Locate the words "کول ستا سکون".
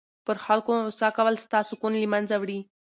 1.17-1.93